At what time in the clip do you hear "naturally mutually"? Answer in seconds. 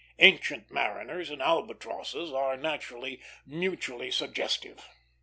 2.57-4.09